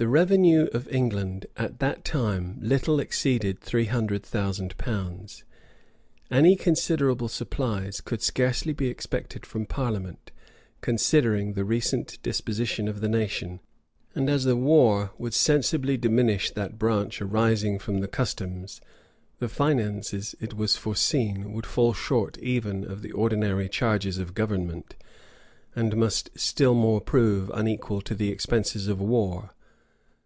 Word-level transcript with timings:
The 0.00 0.06
revenue 0.06 0.68
of 0.72 0.88
England 0.92 1.46
at 1.56 1.80
that 1.80 2.04
time 2.04 2.56
little 2.62 3.00
exceeded 3.00 3.58
three 3.58 3.86
hundred 3.86 4.22
thousand 4.22 4.78
pounds.[] 4.78 5.42
Any 6.30 6.54
considerable 6.54 7.26
supplies 7.26 8.00
could 8.00 8.22
scarcely 8.22 8.72
be 8.72 8.86
expected 8.86 9.44
from 9.44 9.66
parliament, 9.66 10.30
considering 10.82 11.54
the 11.54 11.64
present 11.64 12.18
disposition 12.22 12.86
of 12.86 13.00
the 13.00 13.08
nation; 13.08 13.58
and 14.14 14.30
as 14.30 14.44
the 14.44 14.54
war 14.54 15.10
would 15.18 15.34
sensibly 15.34 15.96
diminish 15.96 16.52
that 16.52 16.78
branch 16.78 17.20
arising 17.20 17.80
from 17.80 17.98
the 17.98 18.06
customs, 18.06 18.80
the 19.40 19.48
finances, 19.48 20.36
it 20.40 20.54
was 20.54 20.76
foreseen, 20.76 21.52
would 21.54 21.66
fall 21.66 21.92
short 21.92 22.38
even 22.38 22.84
of 22.88 23.02
the 23.02 23.10
ordinary 23.10 23.68
charges 23.68 24.18
of 24.18 24.32
government, 24.34 24.94
and 25.74 25.96
must 25.96 26.30
still 26.38 26.74
more 26.74 27.00
prove 27.00 27.50
unequal 27.52 28.00
to 28.00 28.14
the 28.14 28.30
expenses 28.30 28.86
of 28.86 29.00
war. 29.00 29.56